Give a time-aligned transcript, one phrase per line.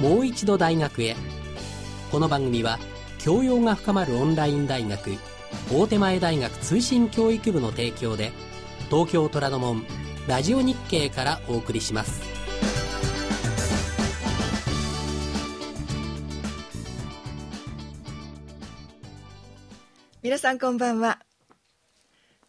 [0.00, 1.16] もう一度大学へ。
[2.10, 2.78] この番組は
[3.18, 5.12] 教養が深まるオンライン大学
[5.72, 8.32] 大手前大学通信教育部の提供で
[8.90, 9.84] 東京虎ノ門
[10.28, 12.22] ラジオ日経からお送りします。
[20.22, 21.20] 皆さんこんばんは。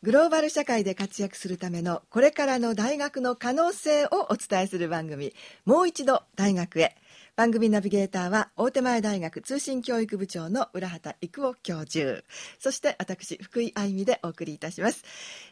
[0.01, 5.33] グローバル社会で活躍するためのこれからの大学の可能性をお伝えする番組
[5.65, 6.95] もう一度大学へ。
[7.35, 12.23] 番組ナビゲーターは大手前大学通信教育部長の浦畑育夫教授。
[12.59, 15.03] そして私福井愛美でお送りいたします、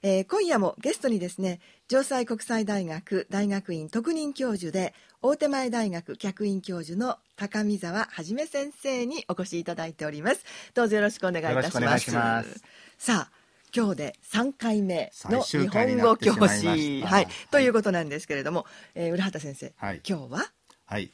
[0.01, 10.45] えー、今夜もゲストにですね城西国際大学大学院特任教授で大手前大学客員教授の高見沢はじめ先生にお越しいただいております。
[10.73, 11.69] どうぞよろしくお願いいた
[11.99, 12.63] します。
[12.97, 13.31] さあ
[13.75, 18.65] 今日で3回目の日本語教師、はい、ということなんですけれども、
[18.95, 20.45] えー、浦畑先生、はい、今日は？
[20.85, 21.11] はい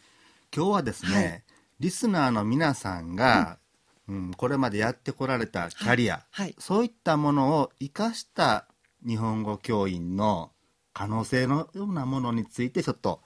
[0.55, 1.43] 今日はですね、はい、
[1.79, 3.59] リスナーの皆さんが、
[4.07, 8.67] うん、うん、これまでやってこられたキャリア、はい、そういったものを生かした
[9.05, 10.51] 日本語教員の
[10.93, 13.21] 可能性のようなものについてちょっと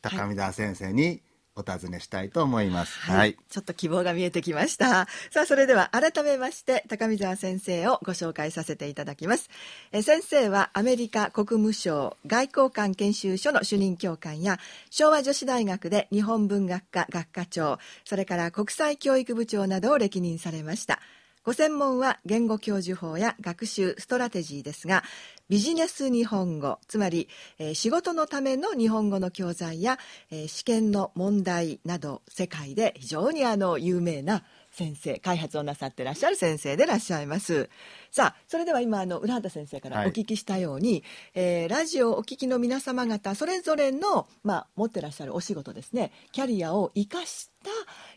[0.00, 1.22] 高見田先生に
[1.58, 5.06] お尋ねしたいと思います、はい、はい、ちょっと希望が見えてきました。
[5.30, 9.50] さあそれでは改めまして高見沢先生をご紹介させていただきます。
[9.90, 14.58] え先生はアメリカ国務省外交官研修所の主任教官や
[14.90, 21.00] 昭和女子大学で日本文学科学科長それから国際教育部長などを歴任されました
[21.44, 25.02] ご専門は言語教授法や学習ストラテジーですが
[25.48, 29.98] ビジネス日本語つまり、えー、仕事のための日本語の教材や、
[30.30, 34.44] えー、試験の問題など世界で非常にあの有名な
[34.78, 37.68] 先生開発をなさってらっしゃる先生でいらっしゃいます。
[38.12, 41.02] さあそれでは今あの浦畑先生からお聞きしたように、はい、
[41.34, 46.12] えー、ラジオをお聞きの皆様方それぞれの、まあ、持ってらっしゃるお仕事ですね。
[46.30, 47.70] キャリアを生かした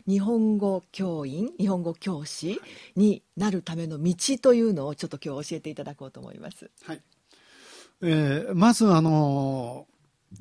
[0.06, 2.60] 日本語教員日本語教師
[2.94, 6.70] になるための道というのをちょっと今日教えていただこうと思います。
[6.84, 7.02] はい。
[8.02, 9.86] えー、まずあの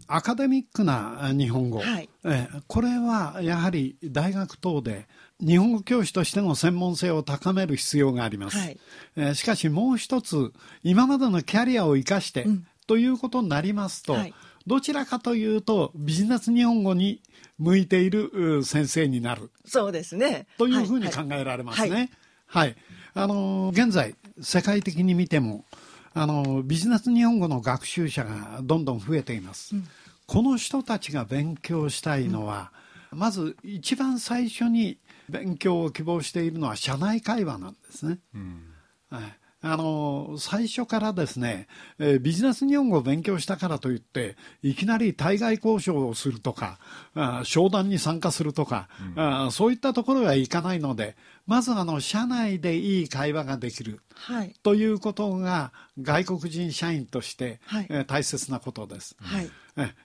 [0.07, 5.07] アカデミックな日本語、はい、えー、これはやはり大学等で
[5.41, 8.79] 日本語教師としての専門性を高める必要があります、はい、
[9.15, 10.53] えー、しかしもう一つ
[10.83, 14.33] 今までのキャリアを生かして、うん、ということになりますと、はい、
[14.67, 17.21] どちらかというとビジネス日本語に
[17.57, 19.51] 向いている先生になる。
[19.65, 20.47] そうですね。
[20.57, 22.11] というふうに考えられますね。
[22.47, 22.75] はい、はい、
[23.13, 25.65] あの現在世界的に見ても
[26.13, 29.75] あのビジネス日本語の学習者がどんどん増えています。
[29.75, 29.87] うん、
[30.25, 32.80] この人たちが勉強したいのは、うん、
[33.11, 34.97] まず一番最初に
[35.29, 38.19] 勉強を希望しているのは社内会話なんですね。
[38.33, 38.63] うん、
[39.09, 39.23] はい
[39.63, 41.67] あの最初からですね、
[41.99, 46.79] えー、ビジネス日本語を勉強したからといっていきなり対外交渉をするとか
[47.13, 59.49] あ商談に参加するとか、うん、あそういったところはいかないのでまずあの社内でいい会話ができる、はい、ということが外国人社員として、はい、えー、大切なことです、はい、え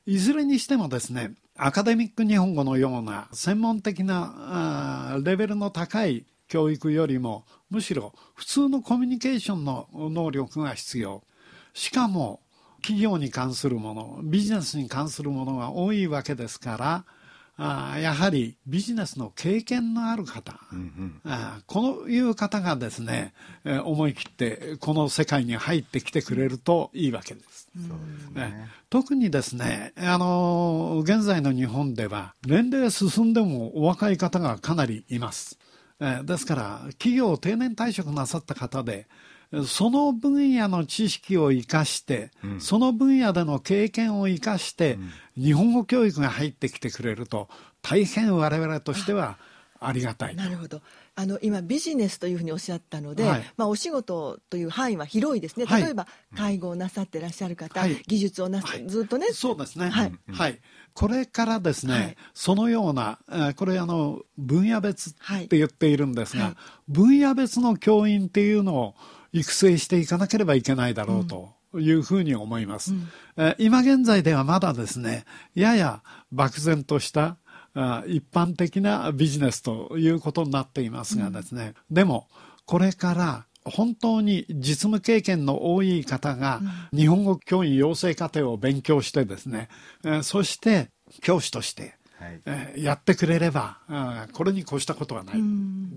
[0.06, 11.24] いずれにしてもですねアカデミック日本語のような専門的なレベルの高い教育よりもむしろ普通のコミュニケーションの能力が必要。
[11.74, 12.40] しかも
[12.80, 17.04] 企業に関するものビジネスに関するものが多いわけですから
[17.58, 23.32] あやはりビジネスの経験のある方、うんうん、あこういう方がですね、
[23.64, 27.68] え思い切ってこの世界に入ってきてくれるといいわけです。
[28.34, 35.58] ね、特にですね、あの現在の日本では年齢進んでもお若い方がかなりいます。
[35.98, 39.06] えですから企業定年退職なさった方で
[39.64, 44.94] その分野の知識を生かして、うん、その分野での経験を生かして、
[45.36, 47.48] うん、日本語教育が入ってきてくれると
[47.82, 49.38] 大変我々としては
[49.80, 50.36] ありがたい。
[50.36, 50.80] なるほど。
[51.14, 55.64] あの今ビジネスというふうにおっしゃったので、はい、まあ、お仕事という範囲は広いですね。
[55.66, 56.06] 例えば、
[56.36, 59.28] 介護をなさってらっしゃる方、はい、技術をなさ、はい、ずっとね。
[59.32, 59.88] そうですね。
[59.88, 60.60] はい、はい。
[60.92, 63.18] これからですね、はい、そのような、
[63.56, 65.12] これあの分野別っ
[65.46, 66.54] て言っているんですが、はい、
[66.88, 68.94] 分野別の教員っていうのを
[69.32, 71.54] 育成していかなければいけないだろうと。
[71.78, 72.94] いうふうに思います、
[73.36, 76.02] うん、今現在ではまだですねやや
[76.32, 77.36] 漠然とした
[78.06, 82.28] 一般的なビジネスということになっていますがですね、うん、でも
[82.64, 86.62] これから本当に実務経験の多い方が
[86.94, 89.68] 日本語教員養成課程を勉強してですね、
[90.22, 90.88] そして
[91.20, 93.78] 教師としてはい、やってくれれば
[94.32, 95.36] これに越したことはない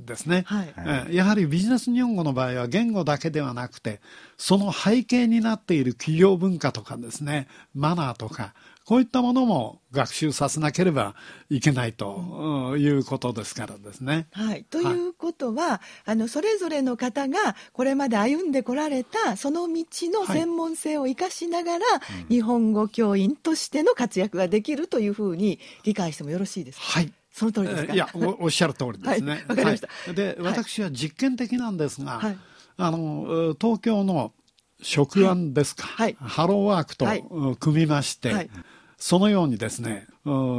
[0.06, 4.01] ですね、はい、やはりビジネス日本語の場合は言語だけではなくて
[4.38, 8.54] その背景になっている企業文化とかですねマナーとか
[8.90, 11.14] こういったものも学習させなければ
[11.52, 14.26] いけないということですからですね。
[14.32, 22.02] はい、ということは、はい、あのそれぞれの方がこれまで歩んでこられたその道の専門性を生かしながら、は
[22.32, 26.86] い、日本語教員としての活躍ができるというふうに理解してもよろしいですか？
[26.86, 27.14] はい。
[27.32, 27.94] その通りですか？
[27.94, 29.34] いやお、おっしゃる通りですね。
[29.34, 29.88] わ、はい、かりました。
[29.88, 32.38] はい、で、私は実験的なんですが、はい、
[32.78, 34.34] あの東京の
[34.82, 38.50] 職案ですか、はい、ハローワークと組みまして、はい、
[39.00, 40.07] そのようにですね、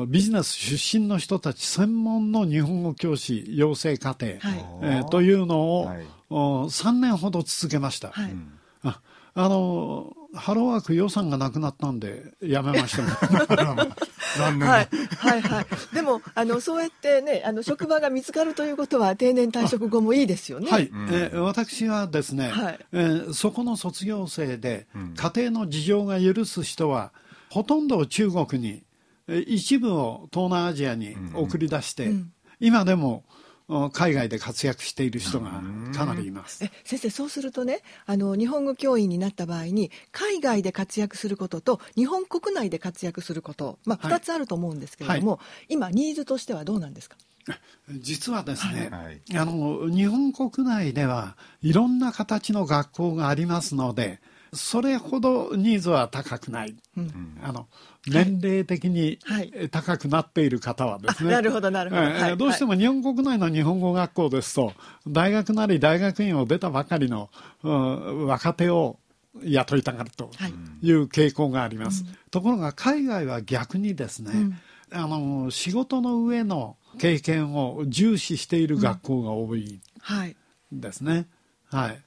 [0.09, 4.39] ビジネス出身の人たち専門の日本語教師養成課程、はい、
[4.83, 8.09] えー、というのを、はい、3年ほど続けました。
[8.09, 8.35] はい、
[8.83, 9.01] あ
[9.35, 13.03] あのハローワーク予算がなくなったんでやめました。
[14.39, 14.89] 残念はい
[15.19, 15.67] はいはい。
[15.95, 20.71] でもあのそうやってねあの職場が見つかるということは定年退職後もいいですよね。
[20.71, 22.79] はい、えー、私はですね、はい。
[22.93, 24.87] えー、そこの卒業生で、
[25.17, 27.13] 家庭の事情が許す人は
[27.51, 28.85] ほとんど中国に
[29.47, 33.25] 一部を東南アジアに送り出して、うん、今でも
[33.93, 35.63] 海外で活躍している人が
[35.95, 36.65] かなりいます。
[36.65, 47.17] え先生そうするとねあの日本語教員になった場合に海外で活躍することと日本国内で活躍すること、まあ、2つあると思うんですけれども、はい、今ニーズとしてはどうなんですか？
[48.01, 54.21] 実はですね、はい、あの日本国内ではいろんな形の学校がありますので
[54.53, 57.69] それほどニーズは高くない、うん、あの
[58.07, 59.19] 年齢的に
[59.71, 64.73] 高くなっている方はですね、なるほどなるほど、はい、どうしても日本国内の日本語学校ですと
[65.07, 67.31] 大学なり大学院を出たばかりの、
[67.63, 68.99] うん、若手を
[69.43, 70.31] 雇いたがると
[70.83, 70.91] い。
[70.93, 74.59] う傾向があります、はい、ところが海外は逆にですね、うん、
[74.93, 79.81] あの仕事の上の経験を重視している学校が多い。
[80.73, 81.27] ですね、
[81.71, 81.99] はい、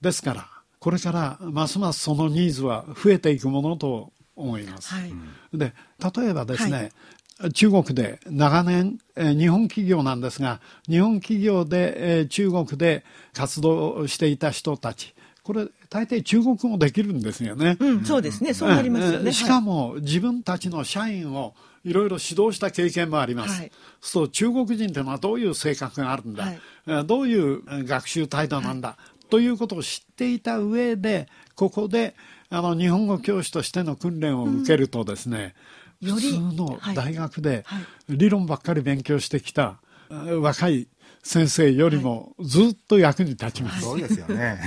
[0.00, 0.48] ですから
[0.82, 4.92] これからますますそのニーズは増えていくものと思います。
[4.92, 5.12] はい、
[5.54, 5.74] で
[6.16, 6.90] 例えばですね、
[7.38, 15.14] はい、中国で長年、えー、日本企業なんですが日本企業で、えー、中国で活動していた人たち
[15.44, 17.76] これ大抵中国語できるんですよね。
[17.78, 18.52] うん、そうですね。
[18.52, 19.32] そうなりますよね。
[19.32, 21.54] しかも、自分たちの社員を
[21.84, 23.60] いろいろ指導した経験もあります。
[23.60, 26.44] はい、そう中国人というのはどういう性格があるんだ、
[26.86, 32.14] はい、どういう学習態度なんだ、はい、ということを知っていた上でここで
[32.50, 35.54] あの日本語教師としての訓練を受けるとですね、
[36.02, 37.64] うん、普通の大学で
[38.10, 39.78] 理論ばっかり勉強してきた
[40.10, 40.86] 若い
[41.24, 43.82] 先生よりもずっと役に立ちます。
[43.82, 44.58] そうですよね。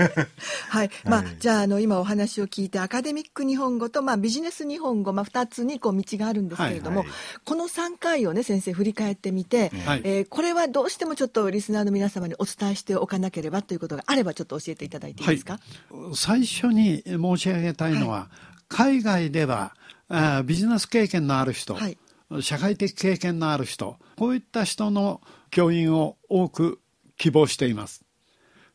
[0.68, 0.90] はい。
[1.04, 7.08] まあ、じゃあ、あの、今お話を聞いて、アカデミック日本語と、まあ、ビジネス日本語、まあ、二つに、こう、道があるんですけれども、はい。
[7.08, 15.58] はい、この3回をね、先生、振り返ってみて、はい、えー、これはどうしてもちょっとリスナーの皆様にお伝えしておかなければということがあれば、ちょっと教えていただいていいですか？
[15.90, 18.28] はい、最初に申し上げたいのは、
[18.68, 19.74] 海外では、
[20.08, 21.96] あビジネス経験のある人、はい
[22.40, 25.20] 社会的経験のある人こういった人の
[25.50, 26.80] 教員を多く
[27.16, 28.04] 希望しています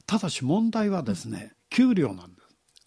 [0.06, 2.40] ただし問題はですね給料なんです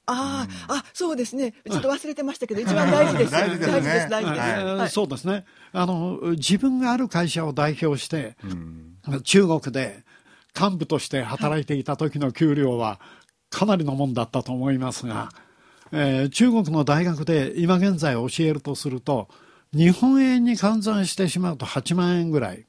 [0.06, 1.52] ああ、あ、そうですね。
[1.70, 3.30] ちょっと忘れてましたけど、一番大事です。
[3.32, 3.64] 大事で
[4.00, 4.40] す、大事です。
[4.40, 5.44] はい、そうですね。
[5.72, 8.36] あの、自分がある会社を代表して、
[9.22, 10.04] 中国で
[10.58, 13.00] 幹部として働いていた時の給料は
[13.48, 15.30] かなりのもんだったと思いますが、
[15.92, 19.28] えー、中国の大学で今現在教えるとすると、
[19.72, 22.64] 日本円に換算してしまうと8万円ぐらい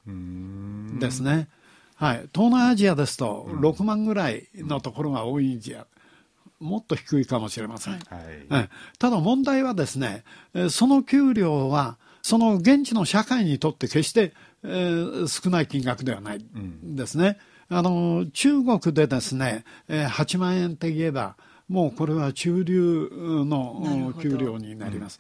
[1.00, 1.50] ですね。
[1.96, 5.86] はい、東南アジアですと6万ぐらいのところが多いんじゃ、
[6.60, 10.24] もっと低いかもしれません、はい、ただ問題はですね
[10.70, 14.34] その給料はその現地の社会にとって決して、
[14.64, 16.46] えー、少ない金額ではない
[16.84, 17.38] ですね、
[17.70, 21.36] あの中国でですね8万円って言えば
[21.70, 25.20] もうこれは中流の給料になります。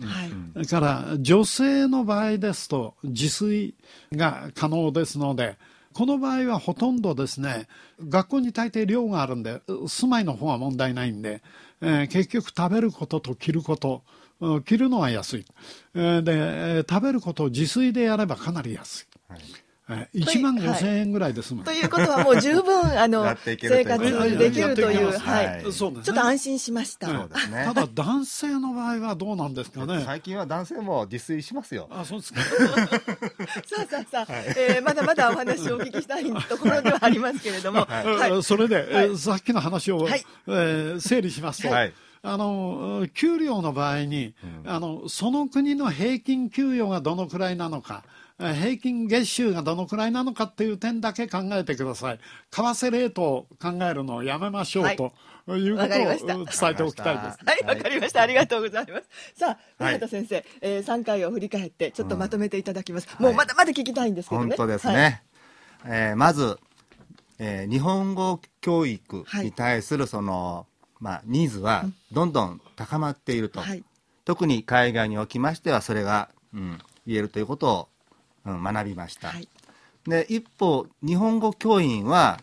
[0.53, 3.75] それから女性の場合ですと自炊
[4.11, 5.57] が可能ですので、
[5.93, 7.67] この場合はほとんどですね、
[8.07, 11.41] 学校に大抵寮があるんで、住まいの方は問題ないんで、
[11.81, 14.03] えー、結局食べることと着ること、
[14.65, 15.45] 着るのは安い。
[15.93, 16.23] えー、
[16.81, 19.05] で、食べることを自炊でやればかなり安い。
[19.29, 27.07] はい1万5千円ぐらいですもん、ということはもう十分 あの生活できるという、はい、ちょっと安心しました。
[27.07, 30.03] ただ男性の場合はどうなんですかね？
[30.05, 31.89] 最近は男性も自炊しますよ。
[31.91, 32.41] あ、そうですか。
[32.41, 32.47] さ
[33.79, 40.25] あさあさあ、えまだまだお話をお聞きしたいところではありますけれども、 はい、それで、えさっきの話を、はい。
[40.47, 41.69] え整理しますと。
[41.69, 41.93] はい。
[42.25, 48.05] あの給料の場合に、うん、あのその国の平均給与がどのくらいなのか
[48.51, 52.19] 平均月収がどのくらいなのかっていう点だけ考えてください。
[52.51, 55.13] 為替レートを考えるのをやめましょう、はい、と
[55.47, 57.37] いうことを伝えておきたいです。
[57.45, 58.21] はい、わかりました。
[58.21, 59.39] ありがとうございます。
[59.39, 63.07] さあ、古畑先生、はい、えー、3回を振り返ってちょっとまとめていただきます。
[63.19, 64.47] うん、もうまだまだ聞きたいんですけどね。
[64.47, 65.23] 本当ですね。
[65.83, 66.57] はい、えー、まず、
[67.39, 70.65] えー、日本語教育に対するその、
[70.99, 73.83] まあ、ニーズはどんどん高まっていると、はい、
[74.25, 77.85] 特に海外におきましてはそれが、うん、言えるということを、うん、
[78.45, 79.47] 学びました、はい、
[80.07, 82.39] で一方日本語教員は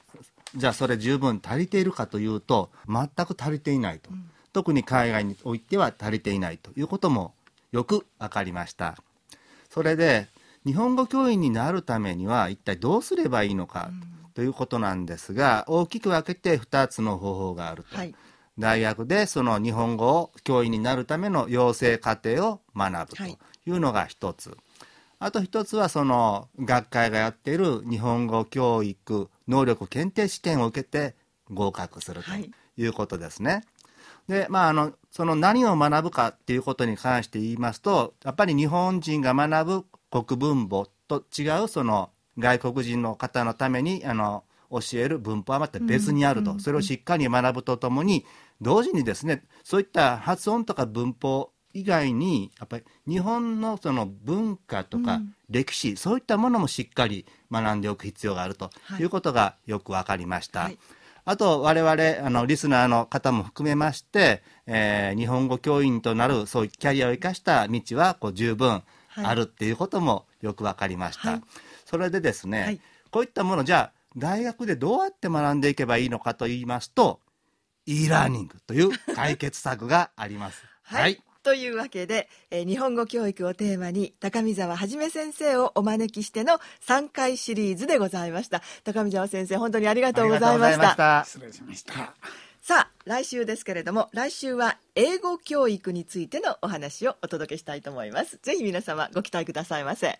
[0.54, 7.34] じゃあそれ十分足りているかというと全く足りていないと、うん、特に海外においては足りていないということも
[7.72, 8.96] よく分かりました。
[9.68, 10.26] それで
[10.66, 13.90] 日本語教員になるためには一体どうすればいいのか、
[14.34, 18.14] ということなんですが大きく分けて2つの方法があると、はい、
[18.58, 23.36] 大学でその日本語を教員になるための養成課程を学ぶとい。
[23.66, 24.58] うのが1つ、はい、
[25.22, 31.14] あと1つはその学会がやっている日本語教育能力検定試験を受けて
[31.50, 32.30] 合格すると
[32.80, 33.52] いうことですね。
[33.52, 33.62] はい。
[34.28, 48.24] で、まあ、あの、その何を学ぶかっていうことに関して言いますと、やっぱり日本人が学ぶ国文法と違うその外国人の方のために、あの、教える文法はまた別にあると、それをしっかり学ぶとともに、
[48.62, 59.04] 同時にですね、そういった発音とか文法以外に、やっぱり日本のその文化とか歴史、うん、そういったものもしっかり学んでおく必要があるとい。
[59.04, 60.60] うことがよく分かりました。
[60.60, 60.78] はい。
[61.24, 68.82] あと、我々、あの、リスナーの方も含めまして、えー、日本語教員となる、そういうキャリアを生かした道は、こう、十分
[69.16, 71.32] あるっていうこともよくわかりました。
[71.32, 71.42] はい、
[71.84, 77.20] それでですね、はい、こういったもの、じゃあ、大学でどうやって学んでいけばいいのかと言いますと、
[77.86, 80.64] e ラーニングという解決策があります。
[80.82, 88.62] はい、はいというわけで、えー、日本語教育をテーマに高見沢はじめ先生をお招きしての3回シリーズでございました。
[88.84, 91.24] 高見沢先生本当にありがとうございました。
[91.26, 92.14] 失礼しました。
[92.62, 98.38] さあ来週ですけれども来週は英語教育についてのお話をお届けしたいと思います。
[98.42, 100.18] ぜひ皆様ご期待くださいませ。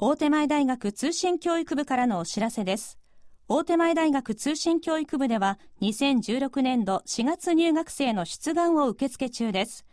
[0.00, 3.00] 大手前大学通信教育部からのお知らせです
[3.50, 9.86] 大手前大学通信教育部では2016年度4月入学生の出願を受付中です。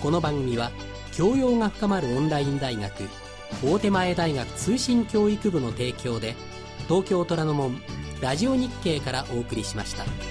[0.01, 0.71] この番組は
[1.13, 3.09] 教養が深まるオンライン大学
[3.65, 6.35] 大手前大学通信教育部の提供で
[6.87, 7.81] 東京虎ノ門
[8.21, 10.26] ラジオ日経からお送りしました。